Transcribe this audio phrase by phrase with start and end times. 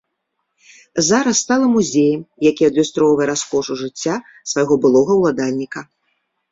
[1.09, 4.15] Зараз стала музеем, які адлюстроўвае раскошу жыцця
[4.55, 5.91] свайго былога ўладальніка.